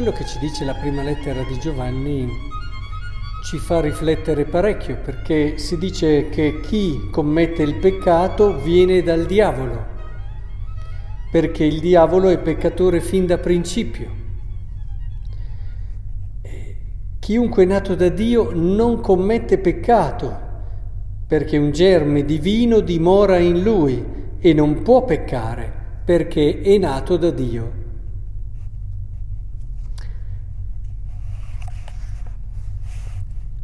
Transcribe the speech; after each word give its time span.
quello 0.00 0.16
che 0.16 0.24
ci 0.24 0.38
dice 0.38 0.64
la 0.64 0.72
prima 0.72 1.02
lettera 1.02 1.42
di 1.42 1.58
Giovanni 1.58 2.26
ci 3.44 3.58
fa 3.58 3.82
riflettere 3.82 4.46
parecchio 4.46 4.96
perché 4.96 5.58
si 5.58 5.76
dice 5.76 6.30
che 6.30 6.60
chi 6.62 7.10
commette 7.10 7.62
il 7.62 7.74
peccato 7.74 8.58
viene 8.62 9.02
dal 9.02 9.26
diavolo, 9.26 9.84
perché 11.30 11.64
il 11.64 11.80
diavolo 11.80 12.30
è 12.30 12.38
peccatore 12.38 13.02
fin 13.02 13.26
da 13.26 13.36
principio. 13.36 14.08
Chiunque 17.18 17.64
è 17.64 17.66
nato 17.66 17.94
da 17.94 18.08
Dio 18.08 18.52
non 18.54 19.02
commette 19.02 19.58
peccato, 19.58 20.34
perché 21.26 21.58
un 21.58 21.72
germe 21.72 22.24
divino 22.24 22.80
dimora 22.80 23.36
in 23.36 23.62
lui 23.62 24.02
e 24.38 24.54
non 24.54 24.80
può 24.80 25.04
peccare, 25.04 25.70
perché 26.06 26.62
è 26.62 26.78
nato 26.78 27.18
da 27.18 27.30
Dio. 27.30 27.79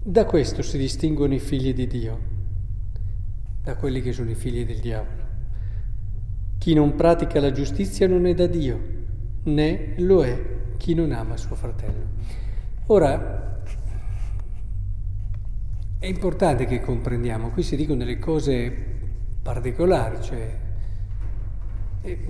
Da 0.09 0.25
questo 0.25 0.63
si 0.63 0.79
distinguono 0.79 1.35
i 1.35 1.41
figli 1.41 1.75
di 1.75 1.89
Dio, 1.89 2.19
da 3.61 3.75
quelli 3.75 4.01
che 4.01 4.13
sono 4.13 4.31
i 4.31 4.37
figli 4.37 4.65
del 4.65 4.79
diavolo. 4.79 5.25
Chi 6.59 6.75
non 6.75 6.95
pratica 6.95 7.41
la 7.41 7.51
giustizia 7.51 8.07
non 8.07 8.25
è 8.25 8.33
da 8.33 8.47
Dio, 8.47 8.81
né 9.43 9.95
lo 9.97 10.25
è 10.25 10.41
chi 10.77 10.95
non 10.95 11.11
ama 11.11 11.37
suo 11.37 11.57
fratello. 11.57 12.05
Ora, 12.87 13.63
è 15.99 16.07
importante 16.07 16.67
che 16.67 16.81
comprendiamo, 16.81 17.51
qui 17.51 17.65
si 17.65 17.75
dicono 17.75 17.99
delle 17.99 18.21
cose 18.21 18.73
particolari, 19.43 20.23
cioè 20.23 20.59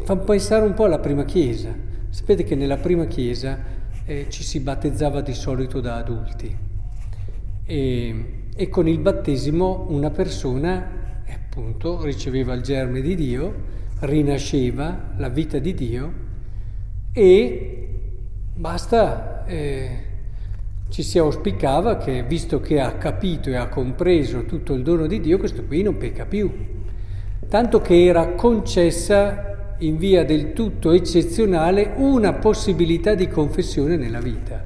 fa 0.02 0.16
pensare 0.16 0.64
un 0.64 0.72
po' 0.72 0.84
alla 0.84 0.98
prima 0.98 1.26
chiesa. 1.26 1.74
Sapete 2.08 2.42
che 2.42 2.54
nella 2.54 2.78
prima 2.78 3.04
chiesa 3.04 3.58
eh, 4.06 4.28
ci 4.30 4.42
si 4.42 4.60
battezzava 4.60 5.20
di 5.20 5.34
solito 5.34 5.82
da 5.82 5.96
adulti 5.96 6.65
e, 7.66 8.24
e 8.54 8.68
con 8.68 8.88
il 8.88 8.98
battesimo 8.98 9.86
una 9.90 10.10
persona 10.10 10.96
appunto 11.56 12.02
riceveva 12.04 12.52
il 12.52 12.60
germe 12.60 13.00
di 13.00 13.14
Dio, 13.14 13.54
rinasceva 14.00 15.14
la 15.16 15.30
vita 15.30 15.58
di 15.58 15.72
Dio 15.72 16.12
e 17.12 17.88
basta, 18.54 19.46
eh, 19.46 20.00
ci 20.90 21.02
si 21.02 21.18
auspicava 21.18 21.96
che 21.96 22.22
visto 22.24 22.60
che 22.60 22.78
ha 22.78 22.92
capito 22.96 23.48
e 23.48 23.56
ha 23.56 23.68
compreso 23.68 24.44
tutto 24.44 24.74
il 24.74 24.82
dono 24.82 25.06
di 25.06 25.18
Dio, 25.18 25.38
questo 25.38 25.64
qui 25.64 25.80
non 25.80 25.96
pecca 25.96 26.26
più. 26.26 26.52
Tanto 27.48 27.80
che 27.80 28.04
era 28.04 28.32
concessa 28.32 29.74
in 29.78 29.96
via 29.96 30.26
del 30.26 30.52
tutto 30.52 30.92
eccezionale 30.92 31.94
una 31.96 32.34
possibilità 32.34 33.14
di 33.14 33.28
confessione 33.28 33.96
nella 33.96 34.20
vita. 34.20 34.62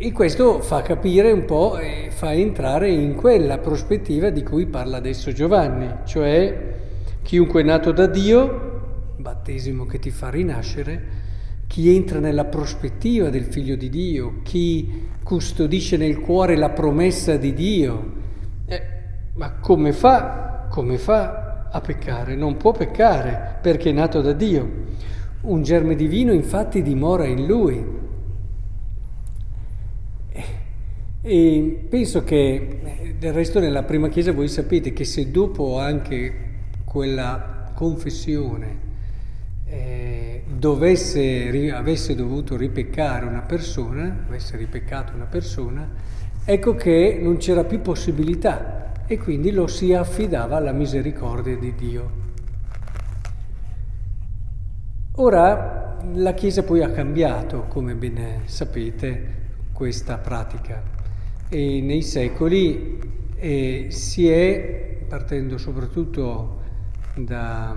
E 0.00 0.12
questo 0.12 0.60
fa 0.60 0.80
capire 0.82 1.32
un 1.32 1.44
po' 1.44 1.76
e 1.76 2.10
fa 2.12 2.32
entrare 2.32 2.88
in 2.88 3.16
quella 3.16 3.58
prospettiva 3.58 4.30
di 4.30 4.44
cui 4.44 4.66
parla 4.66 4.96
adesso 4.96 5.32
Giovanni, 5.32 5.92
cioè 6.04 6.76
chiunque 7.20 7.62
è 7.62 7.64
nato 7.64 7.90
da 7.90 8.06
Dio, 8.06 9.14
battesimo 9.16 9.86
che 9.86 9.98
ti 9.98 10.10
fa 10.10 10.30
rinascere, 10.30 11.02
chi 11.66 11.92
entra 11.92 12.20
nella 12.20 12.44
prospettiva 12.44 13.28
del 13.28 13.46
figlio 13.46 13.74
di 13.74 13.88
Dio, 13.88 14.34
chi 14.44 15.08
custodisce 15.24 15.96
nel 15.96 16.20
cuore 16.20 16.54
la 16.54 16.70
promessa 16.70 17.36
di 17.36 17.52
Dio, 17.52 18.12
eh, 18.66 18.82
ma 19.34 19.54
come 19.54 19.92
fa? 19.92 20.68
Come 20.70 20.96
fa 20.96 21.70
a 21.72 21.80
peccare? 21.80 22.36
Non 22.36 22.56
può 22.56 22.70
peccare 22.70 23.58
perché 23.60 23.90
è 23.90 23.94
nato 23.94 24.20
da 24.20 24.32
Dio. 24.32 24.70
Un 25.40 25.60
germe 25.64 25.96
divino 25.96 26.32
infatti 26.32 26.82
dimora 26.82 27.26
in 27.26 27.46
lui. 27.46 28.06
E 31.30 31.84
penso 31.86 32.24
che 32.24 32.80
eh, 32.82 33.14
del 33.18 33.34
resto 33.34 33.60
nella 33.60 33.82
prima 33.82 34.08
chiesa 34.08 34.32
voi 34.32 34.48
sapete 34.48 34.94
che 34.94 35.04
se 35.04 35.30
dopo 35.30 35.78
anche 35.78 36.32
quella 36.84 37.70
confessione 37.74 38.78
eh, 39.66 40.44
dovesse, 40.48 41.70
avesse 41.70 42.14
dovuto 42.14 42.56
ripeccare 42.56 43.26
una 43.26 43.42
persona, 43.42 44.24
avesse 44.26 44.56
ripeccato 44.56 45.12
una 45.14 45.26
persona, 45.26 45.86
ecco 46.46 46.74
che 46.74 47.18
non 47.20 47.36
c'era 47.36 47.64
più 47.64 47.82
possibilità 47.82 49.04
e 49.06 49.18
quindi 49.18 49.50
lo 49.50 49.66
si 49.66 49.92
affidava 49.92 50.56
alla 50.56 50.72
misericordia 50.72 51.58
di 51.58 51.74
Dio. 51.74 52.10
Ora 55.16 55.98
la 56.10 56.32
Chiesa 56.32 56.62
poi 56.62 56.82
ha 56.82 56.88
cambiato, 56.88 57.66
come 57.68 57.94
bene 57.94 58.44
sapete, 58.46 59.34
questa 59.74 60.16
pratica 60.16 60.96
e 61.48 61.80
nei 61.80 62.02
secoli 62.02 63.00
eh, 63.36 63.86
si 63.88 64.28
è, 64.28 64.98
partendo 65.08 65.56
soprattutto 65.56 66.60
da, 67.14 67.74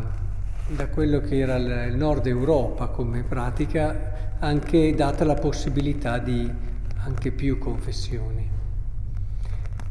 da, 0.67 0.87
quello 0.89 1.21
che 1.21 1.37
era 1.37 1.55
il 1.55 1.95
nord 1.95 2.27
Europa 2.27 2.87
come 2.87 3.23
pratica, 3.23 4.35
anche 4.39 4.93
data 4.93 5.23
la 5.23 5.35
possibilità 5.35 6.17
di 6.17 6.49
anche 7.03 7.31
più 7.31 7.57
confessioni. 7.57 8.49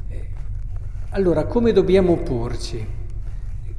Eh, 0.08 0.28
allora, 1.10 1.46
come 1.46 1.72
dobbiamo 1.72 2.16
porci? 2.18 2.98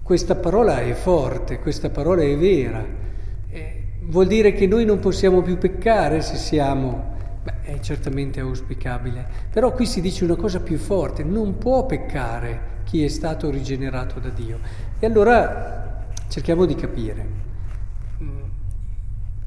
Questa 0.01 0.35
parola 0.35 0.79
è 0.79 0.93
forte, 0.93 1.59
questa 1.59 1.91
parola 1.91 2.23
è 2.23 2.35
vera. 2.37 2.83
Eh, 3.49 3.83
vuol 4.01 4.25
dire 4.27 4.51
che 4.53 4.65
noi 4.65 4.83
non 4.83 4.99
possiamo 4.99 5.41
più 5.41 5.57
peccare 5.59 6.21
se 6.21 6.35
siamo 6.37 7.10
Beh, 7.43 7.61
è 7.61 7.79
certamente 7.79 8.39
auspicabile, 8.39 9.25
però 9.49 9.71
qui 9.71 9.87
si 9.87 9.99
dice 9.99 10.23
una 10.23 10.35
cosa 10.35 10.59
più 10.59 10.77
forte, 10.77 11.23
non 11.23 11.57
può 11.57 11.85
peccare 11.87 12.79
chi 12.83 13.03
è 13.03 13.07
stato 13.07 13.49
rigenerato 13.49 14.19
da 14.19 14.29
Dio. 14.29 14.59
E 14.99 15.05
allora 15.05 16.05
cerchiamo 16.27 16.65
di 16.65 16.75
capire. 16.75 17.39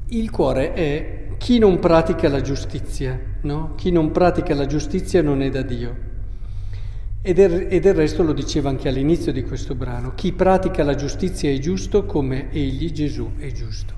Il 0.07 0.29
cuore 0.29 0.73
è 0.73 1.27
chi 1.37 1.57
non 1.57 1.79
pratica 1.79 2.27
la 2.29 2.41
giustizia, 2.41 3.19
no? 3.41 3.73
Chi 3.75 3.91
non 3.91 4.11
pratica 4.11 4.53
la 4.53 4.65
giustizia 4.65 5.21
non 5.21 5.41
è 5.41 5.49
da 5.49 5.61
Dio. 5.61 6.13
E 7.21 7.33
del, 7.33 7.67
e 7.69 7.79
del 7.79 7.95
resto 7.95 8.21
lo 8.21 8.33
diceva 8.33 8.69
anche 8.69 8.87
all'inizio 8.87 9.31
di 9.31 9.41
questo 9.41 9.73
brano, 9.73 10.13
chi 10.13 10.31
pratica 10.31 10.83
la 10.83 10.93
giustizia 10.93 11.49
è 11.49 11.57
giusto 11.57 12.05
come 12.05 12.51
egli, 12.51 12.91
Gesù, 12.91 13.31
è 13.37 13.51
giusto. 13.51 13.93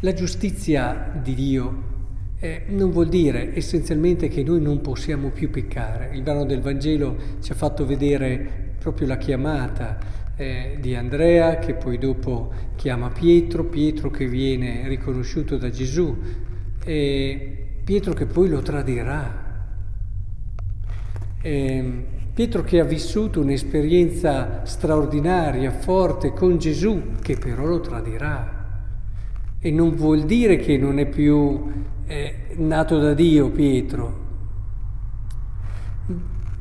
La 0.00 0.12
giustizia 0.12 1.10
di 1.22 1.34
Dio 1.34 1.96
eh, 2.40 2.62
non 2.68 2.90
vuol 2.90 3.08
dire 3.08 3.56
essenzialmente 3.56 4.28
che 4.28 4.42
noi 4.42 4.60
non 4.60 4.80
possiamo 4.80 5.30
più 5.30 5.50
peccare. 5.50 6.10
Il 6.12 6.22
brano 6.22 6.44
del 6.44 6.60
Vangelo 6.60 7.16
ci 7.40 7.52
ha 7.52 7.54
fatto 7.54 7.84
vedere 7.84 8.76
proprio 8.78 9.08
la 9.08 9.16
chiamata 9.16 9.98
eh, 10.36 10.78
di 10.80 10.94
Andrea 10.94 11.58
che 11.58 11.74
poi 11.74 11.98
dopo 11.98 12.52
chiama 12.76 13.10
Pietro, 13.10 13.64
Pietro 13.64 14.10
che 14.10 14.28
viene 14.28 14.86
riconosciuto 14.86 15.56
da 15.56 15.68
Gesù 15.68 16.16
e 16.84 17.66
Pietro 17.82 18.12
che 18.12 18.26
poi 18.26 18.48
lo 18.48 18.60
tradirà. 18.60 19.46
Eh, 21.40 22.06
Pietro 22.32 22.62
che 22.62 22.78
ha 22.78 22.84
vissuto 22.84 23.40
un'esperienza 23.40 24.64
straordinaria, 24.64 25.72
forte 25.72 26.32
con 26.32 26.56
Gesù, 26.56 27.14
che 27.20 27.36
però 27.36 27.64
lo 27.64 27.80
tradirà. 27.80 28.57
E 29.60 29.70
non 29.70 29.94
vuol 29.94 30.24
dire 30.24 30.56
che 30.56 30.76
non 30.76 30.98
è 30.98 31.06
più 31.06 31.70
eh, 32.06 32.34
nato 32.56 32.98
da 32.98 33.14
Dio 33.14 33.50
Pietro. 33.50 34.26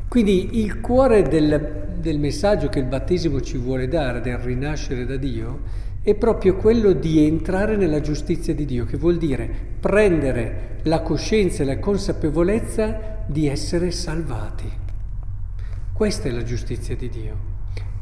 Quindi 0.08 0.60
il 0.64 0.80
cuore 0.80 1.22
del, 1.24 1.96
del 2.00 2.20
messaggio 2.20 2.70
che 2.70 2.80
il 2.80 2.86
battesimo 2.86 3.42
ci 3.42 3.58
vuole 3.58 3.88
dare, 3.88 4.22
del 4.22 4.38
rinascere 4.38 5.06
da 5.06 5.18
Dio, 5.18 5.60
è 6.02 6.16
proprio 6.16 6.56
quello 6.56 6.94
di 6.94 7.26
entrare 7.26 7.76
nella 7.76 8.00
giustizia 8.00 8.56
di 8.56 8.66
Dio, 8.66 8.86
che 8.86 8.96
vuol 8.96 9.18
dire 9.18 9.50
prendere 9.80 10.80
la 10.84 11.02
coscienza 11.02 11.64
e 11.64 11.66
la 11.66 11.80
consapevolezza 11.80 13.26
di 13.28 13.48
essere 13.48 13.92
salvati. 13.92 14.72
Questa 15.92 16.30
è 16.30 16.32
la 16.32 16.44
giustizia 16.44 16.96
di 16.96 17.10
Dio. 17.10 17.36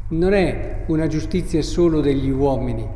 Non 0.08 0.34
è 0.34 0.84
una 0.86 1.08
giustizia 1.08 1.62
solo 1.62 2.00
degli 2.00 2.30
uomini, 2.30 2.86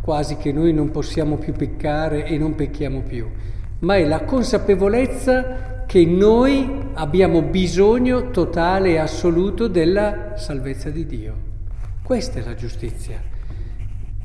quasi 0.00 0.36
che 0.36 0.52
noi 0.52 0.72
non 0.72 0.90
possiamo 0.90 1.36
più 1.36 1.52
peccare 1.52 2.24
e 2.24 2.38
non 2.38 2.54
pecchiamo 2.54 3.02
più, 3.02 3.28
ma 3.80 3.96
è 3.96 4.04
la 4.04 4.24
consapevolezza 4.24 5.84
che 5.86 6.04
noi 6.04 6.88
abbiamo 6.94 7.42
bisogno 7.42 8.30
totale 8.30 8.90
e 8.90 8.98
assoluto 8.98 9.66
della 9.68 10.34
salvezza 10.36 10.88
di 10.90 11.04
Dio. 11.04 11.34
Questa 12.02 12.38
è 12.38 12.44
la 12.44 12.54
giustizia. 12.54 13.20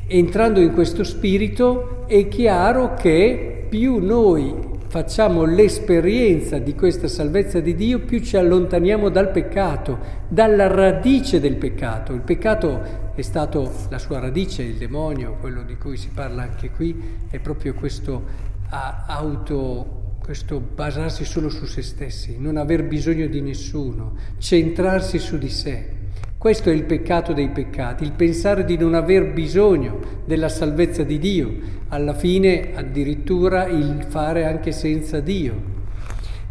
Entrando 0.07 0.60
in 0.60 0.74
questo 0.74 1.04
spirito 1.04 2.06
è 2.07 2.27
chiaro 2.27 2.94
che 2.94 3.66
più 3.68 3.98
noi 3.98 4.54
facciamo 4.88 5.44
l'esperienza 5.45 6.60
di 6.60 6.75
questa 6.75 7.07
salvezza 7.07 7.60
di 7.60 7.75
Dio, 7.75 8.00
più 8.00 8.22
ci 8.22 8.38
allontaniamo 8.38 9.10
dal 9.10 9.31
peccato, 9.31 9.98
dalla 10.27 10.68
radice 10.68 11.39
del 11.39 11.56
peccato. 11.56 12.13
Il 12.13 12.22
peccato 12.22 13.04
è 13.15 13.21
stato 13.21 13.71
la 13.89 13.97
sua 13.97 14.19
radice, 14.19 14.62
il 14.62 14.75
demonio, 14.75 15.38
quello 15.39 15.63
di 15.63 15.77
cui 15.77 15.97
si 15.97 16.09
parla 16.09 16.44
anche 16.44 16.69
qui, 16.69 17.01
è 17.29 17.39
proprio 17.39 17.73
questo 17.73 18.53
auto 18.69 20.03
questo 20.25 20.59
basarsi 20.59 21.23
solo 21.23 21.50
su 21.50 21.65
se 21.65 21.83
stessi, 21.83 22.38
non 22.39 22.57
aver 22.57 22.83
bisogno 22.85 23.27
di 23.27 23.41
nessuno, 23.41 24.15
centrarsi 24.39 25.19
su 25.19 25.38
di 25.38 25.50
sé. 25.50 25.88
Questo 26.35 26.71
è 26.71 26.73
il 26.73 26.83
peccato 26.83 27.31
dei 27.31 27.50
peccati, 27.50 28.03
il 28.03 28.12
pensare 28.12 28.65
di 28.65 28.75
non 28.75 28.95
aver 28.95 29.31
bisogno 29.33 30.00
della 30.25 30.50
salvezza 30.50 31.03
di 31.03 31.19
Dio, 31.19 31.56
alla 31.89 32.15
fine 32.15 32.71
addirittura 32.73 33.67
il 33.67 34.03
fare 34.09 34.45
anche 34.45 34.71
senza 34.71 35.19
Dio. 35.19 35.73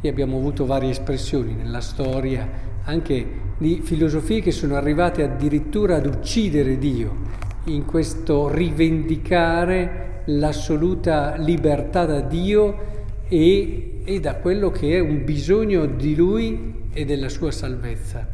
E 0.00 0.08
abbiamo 0.08 0.36
avuto 0.36 0.66
varie 0.66 0.90
espressioni 0.90 1.54
nella 1.54 1.80
storia, 1.80 2.48
anche 2.84 3.26
di 3.64 3.80
filosofie 3.82 4.42
che 4.42 4.50
sono 4.50 4.74
arrivate 4.74 5.22
addirittura 5.22 5.96
ad 5.96 6.04
uccidere 6.04 6.76
Dio, 6.76 7.16
in 7.64 7.86
questo 7.86 8.52
rivendicare 8.52 10.20
l'assoluta 10.26 11.36
libertà 11.38 12.04
da 12.04 12.20
Dio 12.20 12.76
e, 13.26 14.02
e 14.04 14.20
da 14.20 14.34
quello 14.34 14.70
che 14.70 14.98
è 14.98 15.00
un 15.00 15.24
bisogno 15.24 15.86
di 15.86 16.14
Lui 16.14 16.74
e 16.92 17.06
della 17.06 17.30
sua 17.30 17.50
salvezza. 17.50 18.28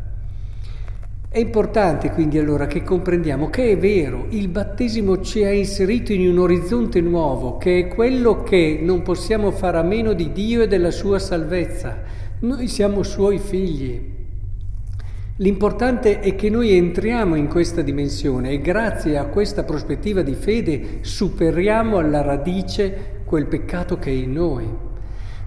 È 1.29 1.39
importante 1.39 2.11
quindi 2.11 2.37
allora 2.37 2.67
che 2.67 2.83
comprendiamo 2.83 3.51
che 3.51 3.71
è 3.71 3.79
vero, 3.79 4.27
il 4.31 4.49
battesimo 4.49 5.21
ci 5.21 5.45
ha 5.45 5.53
inserito 5.53 6.13
in 6.13 6.29
un 6.29 6.39
orizzonte 6.39 7.01
nuovo, 7.01 7.57
che 7.57 7.79
è 7.79 7.87
quello 7.87 8.43
che 8.43 8.81
non 8.83 9.03
possiamo 9.03 9.53
fare 9.53 9.79
a 9.79 9.85
meno 9.85 10.13
di 10.13 10.33
Dio 10.33 10.63
e 10.63 10.67
della 10.67 10.91
sua 10.91 11.21
salvezza. 11.21 12.03
Noi 12.41 12.67
siamo 12.67 13.05
suoi 13.05 13.39
figli. 13.39 14.10
L'importante 15.41 16.21
è 16.21 16.35
che 16.35 16.51
noi 16.51 16.73
entriamo 16.73 17.35
in 17.35 17.49
questa 17.49 17.81
dimensione 17.81 18.51
e 18.51 18.61
grazie 18.61 19.17
a 19.17 19.25
questa 19.25 19.65
prospettiva 19.65 20.21
di 20.21 20.35
fede 20.35 20.99
superiamo 21.01 21.97
alla 21.97 22.21
radice 22.21 23.23
quel 23.25 23.47
peccato 23.47 23.97
che 23.97 24.11
è 24.11 24.13
in 24.13 24.33
noi, 24.33 24.69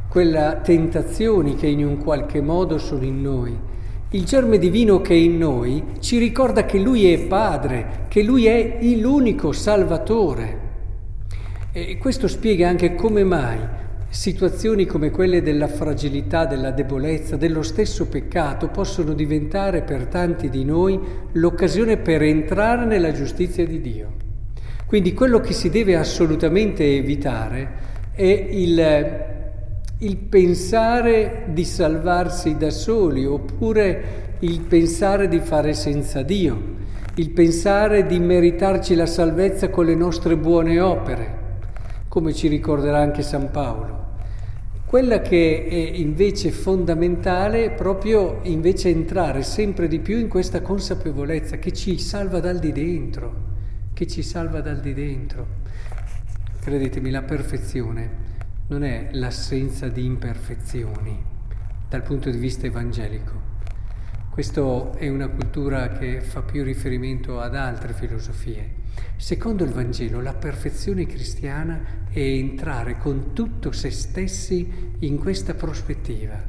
quelle 0.10 0.62
tentazioni 0.64 1.54
che 1.54 1.68
in 1.68 1.86
un 1.86 1.98
qualche 1.98 2.42
modo 2.42 2.80
sono 2.80 3.04
in 3.04 3.22
noi. 3.22 3.56
Il 4.10 4.26
germe 4.26 4.58
divino 4.58 5.00
che 5.00 5.14
è 5.14 5.18
in 5.18 5.38
noi 5.38 5.84
ci 6.00 6.18
ricorda 6.18 6.66
che 6.66 6.80
Lui 6.80 7.14
è 7.14 7.28
Padre, 7.28 8.06
che 8.08 8.24
Lui 8.24 8.48
è 8.48 8.80
l'unico 8.96 9.52
Salvatore. 9.52 10.62
E 11.72 12.00
questo 12.00 12.28
spiega 12.28 12.68
anche 12.68 12.96
come 12.96 13.24
mai 13.24 13.60
situazioni 14.14 14.86
come 14.86 15.10
quelle 15.10 15.42
della 15.42 15.68
fragilità, 15.68 16.46
della 16.46 16.70
debolezza, 16.70 17.36
dello 17.36 17.64
stesso 17.64 18.08
peccato 18.08 18.68
possono 18.68 19.14
diventare 19.14 19.82
per 19.82 20.06
tanti 20.06 20.52
di 20.52 20.64
noi 20.64 21.00
l'occasione 21.32 21.98
per 21.98 22.22
entrare 22.22 22.86
nella 22.86 23.12
giustizia 23.12 23.66
di 23.66 23.82
Dio. 23.82 24.14
Quindi 24.86 25.16
quello 25.16 25.40
che 25.40 25.54
si 25.54 25.72
deve 25.72 25.96
assolutamente 25.96 26.86
evitare 26.96 27.72
è 28.12 28.22
il, 28.22 29.26
il 29.98 30.18
pensare 30.18 31.46
di 31.48 31.66
salvarsi 31.66 32.56
da 32.56 32.70
soli 32.70 33.26
oppure 33.26 34.36
il 34.42 34.62
pensare 34.62 35.28
di 35.28 35.40
fare 35.40 35.74
senza 35.74 36.22
Dio, 36.22 36.62
il 37.16 37.32
pensare 37.32 38.06
di 38.06 38.20
meritarci 38.20 38.94
la 38.94 39.08
salvezza 39.08 39.72
con 39.72 39.86
le 39.86 39.96
nostre 39.96 40.38
buone 40.38 40.80
opere, 40.80 41.42
come 42.08 42.32
ci 42.32 42.48
ricorderà 42.48 43.00
anche 43.00 43.24
San 43.24 43.50
Paolo. 43.50 44.03
Quella 44.94 45.22
che 45.22 45.66
è 45.68 45.74
invece 45.74 46.52
fondamentale 46.52 47.66
è 47.66 47.72
proprio 47.72 48.42
invece 48.44 48.90
entrare 48.90 49.42
sempre 49.42 49.88
di 49.88 49.98
più 49.98 50.20
in 50.20 50.28
questa 50.28 50.62
consapevolezza 50.62 51.58
che 51.58 51.74
ci 51.74 51.98
salva 51.98 52.40
dal 52.40 52.60
di 52.60 52.72
dentro 52.72 53.90
che 53.92 54.06
ci 54.06 54.22
salva 54.22 54.62
dal 54.62 54.80
di 54.80 54.94
dentro. 54.94 55.48
Credetemi, 56.60 57.10
la 57.10 57.24
perfezione 57.24 58.12
non 58.68 58.84
è 58.84 59.10
l'assenza 59.14 59.88
di 59.88 60.06
imperfezioni 60.06 61.20
dal 61.90 62.04
punto 62.04 62.30
di 62.30 62.38
vista 62.38 62.68
evangelico. 62.68 63.42
Questa 64.30 64.92
è 64.92 65.10
una 65.10 65.30
cultura 65.30 65.88
che 65.88 66.22
fa 66.22 66.44
più 66.44 66.62
riferimento 66.62 67.40
ad 67.40 67.56
altre 67.56 67.94
filosofie. 67.94 68.83
Secondo 69.18 69.64
il 69.64 69.72
Vangelo, 69.72 70.22
la 70.22 70.34
perfezione 70.34 71.06
cristiana 71.06 72.06
è 72.10 72.20
entrare 72.20 72.98
con 72.98 73.34
tutto 73.34 73.72
se 73.72 73.90
stessi 73.90 74.96
in 75.00 75.18
questa 75.18 75.54
prospettiva. 75.54 76.42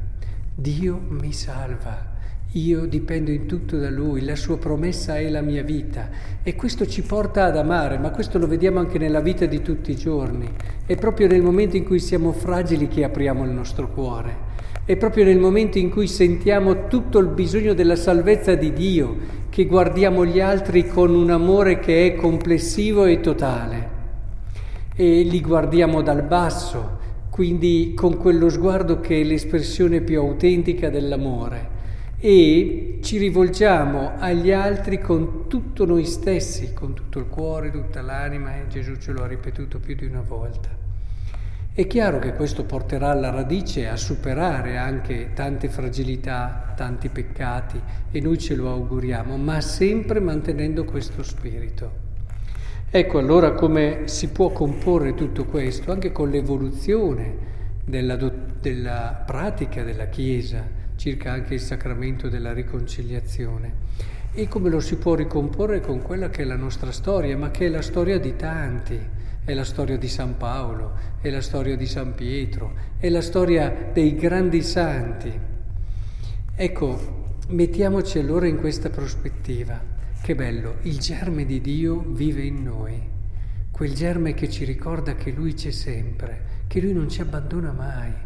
Dio 0.53 0.97
mi 0.97 1.31
salva. 1.31 2.14
Io 2.55 2.85
dipendo 2.85 3.31
in 3.31 3.47
tutto 3.47 3.75
da 3.75 3.89
Lui, 3.89 4.23
la 4.23 4.37
sua 4.37 4.57
promessa 4.57 5.17
è 5.17 5.27
la 5.27 5.41
mia 5.41 5.61
vita 5.61 6.07
e 6.41 6.55
questo 6.55 6.87
ci 6.87 7.01
porta 7.01 7.43
ad 7.43 7.57
amare, 7.57 7.97
ma 7.97 8.11
questo 8.11 8.37
lo 8.37 8.47
vediamo 8.47 8.79
anche 8.79 8.97
nella 8.97 9.19
vita 9.19 9.45
di 9.45 9.61
tutti 9.61 9.91
i 9.91 9.97
giorni. 9.97 10.49
È 10.85 10.95
proprio 10.95 11.27
nel 11.27 11.41
momento 11.41 11.75
in 11.75 11.83
cui 11.83 11.99
siamo 11.99 12.31
fragili 12.31 12.87
che 12.87 13.03
apriamo 13.03 13.43
il 13.43 13.49
nostro 13.49 13.89
cuore. 13.89 14.53
È 14.85 14.95
proprio 14.95 15.25
nel 15.25 15.37
momento 15.37 15.79
in 15.79 15.89
cui 15.89 16.07
sentiamo 16.07 16.87
tutto 16.87 17.19
il 17.19 17.27
bisogno 17.27 17.73
della 17.73 17.97
salvezza 17.97 18.55
di 18.55 18.71
Dio 18.71 19.17
che 19.49 19.65
guardiamo 19.65 20.25
gli 20.25 20.39
altri 20.39 20.87
con 20.87 21.13
un 21.13 21.31
amore 21.31 21.79
che 21.79 22.05
è 22.05 22.15
complessivo 22.15 23.03
e 23.03 23.19
totale. 23.19 23.89
E 24.95 25.23
li 25.23 25.41
guardiamo 25.41 26.01
dal 26.01 26.23
basso, 26.23 26.99
quindi 27.29 27.91
con 27.93 28.15
quello 28.15 28.47
sguardo 28.47 29.01
che 29.01 29.19
è 29.19 29.23
l'espressione 29.25 29.99
più 29.99 30.19
autentica 30.19 30.89
dell'amore 30.89 31.73
e 32.27 32.97
ci 33.03 33.19
rivolgiamo 33.19 34.13
agli 34.17 34.51
altri 34.51 34.97
con 34.99 35.47
tutto 35.47 35.85
noi 35.85 36.05
stessi, 36.05 36.73
con 36.73 36.95
tutto 36.95 37.19
il 37.19 37.27
cuore, 37.27 37.69
tutta 37.69 38.01
l'anima, 38.01 38.55
e 38.55 38.67
Gesù 38.67 38.95
ce 38.95 39.11
lo 39.11 39.21
ha 39.21 39.27
ripetuto 39.27 39.77
più 39.77 39.93
di 39.93 40.05
una 40.05 40.23
volta. 40.27 40.69
È 41.71 41.85
chiaro 41.85 42.17
che 42.17 42.33
questo 42.33 42.63
porterà 42.63 43.11
alla 43.11 43.29
radice 43.29 43.87
a 43.87 43.95
superare 43.95 44.75
anche 44.75 45.33
tante 45.35 45.69
fragilità, 45.69 46.73
tanti 46.75 47.09
peccati, 47.09 47.79
e 48.09 48.19
noi 48.21 48.39
ce 48.39 48.55
lo 48.55 48.71
auguriamo, 48.71 49.37
ma 49.37 49.61
sempre 49.61 50.19
mantenendo 50.19 50.83
questo 50.83 51.21
spirito. 51.21 51.91
Ecco 52.89 53.19
allora 53.19 53.51
come 53.51 54.07
si 54.07 54.29
può 54.29 54.49
comporre 54.49 55.13
tutto 55.13 55.45
questo 55.45 55.91
anche 55.91 56.11
con 56.11 56.31
l'evoluzione 56.31 57.35
della, 57.85 58.15
della 58.15 59.23
pratica 59.23 59.83
della 59.83 60.07
Chiesa 60.07 60.84
circa 61.05 61.31
anche 61.31 61.53
il 61.53 61.59
sacramento 61.59 62.29
della 62.29 62.51
riconciliazione 62.51 63.73
e 64.33 64.47
come 64.47 64.71
lo 64.71 64.79
si 64.79 64.95
può 64.95 65.13
ricomporre 65.13 65.79
con 65.79 66.01
quella 66.01 66.31
che 66.31 66.41
è 66.41 66.45
la 66.45 66.55
nostra 66.55 66.91
storia, 66.91 67.37
ma 67.37 67.51
che 67.51 67.67
è 67.67 67.69
la 67.69 67.83
storia 67.83 68.17
di 68.17 68.35
tanti, 68.35 68.99
è 69.43 69.53
la 69.53 69.63
storia 69.63 69.99
di 69.99 70.07
San 70.07 70.35
Paolo, 70.35 70.93
è 71.21 71.29
la 71.29 71.41
storia 71.41 71.77
di 71.77 71.85
San 71.85 72.15
Pietro, 72.15 72.73
è 72.97 73.07
la 73.09 73.21
storia 73.21 73.91
dei 73.93 74.15
grandi 74.15 74.63
santi. 74.63 75.31
Ecco, 76.55 77.37
mettiamoci 77.49 78.17
allora 78.17 78.47
in 78.47 78.57
questa 78.57 78.89
prospettiva. 78.89 79.79
Che 80.19 80.33
bello, 80.33 80.77
il 80.81 80.97
germe 80.97 81.45
di 81.45 81.61
Dio 81.61 81.99
vive 81.99 82.41
in 82.41 82.63
noi, 82.63 82.99
quel 83.69 83.93
germe 83.93 84.33
che 84.33 84.49
ci 84.49 84.65
ricorda 84.65 85.13
che 85.13 85.29
Lui 85.29 85.53
c'è 85.53 85.69
sempre, 85.69 86.63
che 86.65 86.81
Lui 86.81 86.93
non 86.93 87.09
ci 87.09 87.21
abbandona 87.21 87.71
mai 87.73 88.24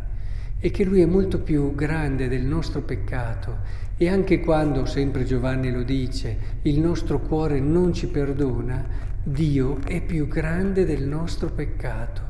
e 0.60 0.72
che 0.72 0.84
Lui 0.84 1.02
è 1.02 1.06
molto 1.06 1.40
più 1.40 1.74
grande 1.74 2.28
del 2.28 2.44
nostro 2.44 2.82
peccato. 2.82 3.88
E 3.98 4.10
anche 4.10 4.40
quando, 4.40 4.86
sempre 4.86 5.24
Giovanni 5.24 5.72
lo 5.72 5.84
dice, 5.84 6.38
il 6.64 6.80
nostro 6.80 7.20
cuore 7.20 7.60
non 7.60 7.94
ci 7.94 8.08
perdona, 8.08 9.08
Dio 9.24 9.80
è 9.86 10.02
più 10.02 10.28
grande 10.28 10.86
del 10.86 11.04
nostro 11.04 11.50
peccato. 11.50 12.22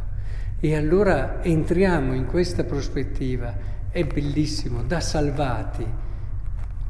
E 0.60 0.76
allora 0.76 1.44
entriamo 1.44 2.14
in 2.14 2.26
questa 2.26 2.64
prospettiva, 2.64 3.56
è 3.90 4.04
bellissimo, 4.04 4.84
da 4.84 5.00
salvati, 5.00 5.86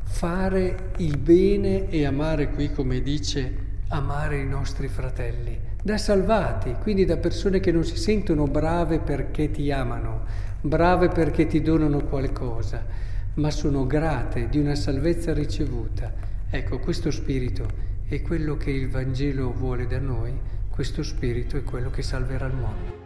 fare 0.04 0.92
il 0.98 1.18
bene 1.18 1.90
e 1.90 2.06
amare 2.06 2.50
qui, 2.50 2.72
come 2.72 3.02
dice, 3.02 3.68
amare 3.90 4.40
i 4.40 4.46
nostri 4.46 4.88
fratelli, 4.88 5.69
da 5.82 5.98
salvati, 5.98 6.76
quindi 6.82 7.06
da 7.06 7.18
persone 7.18 7.60
che 7.60 7.72
non 7.72 7.86
si 7.86 7.96
sentono 7.96 8.46
brave 8.46 9.00
perché 9.00 9.50
ti 9.50 9.72
amano, 9.72 10.26
brave 10.60 11.08
perché 11.08 11.48
ti 11.48 11.62
donano 11.62 12.04
qualcosa, 12.04 12.86
ma 13.36 13.50
sono 13.50 13.88
grate 13.88 14.50
di 14.50 14.60
una 14.60 14.76
salvezza 14.76 15.34
ricevuta. 15.34 16.12
Ecco, 16.50 16.80
questo 16.80 17.12
spirito 17.12 17.68
è 18.08 18.22
quello 18.22 18.58
che 18.58 18.72
il 18.72 18.90
Vangelo 18.90 19.54
vuole 19.54 19.88
da 19.88 20.00
noi, 20.00 20.38
questo 20.70 21.02
spirito 21.02 21.56
è 21.56 21.64
quello 21.64 21.90
che 21.90 22.02
salverà 22.02 22.48
il 22.48 22.56
mondo. 22.56 22.99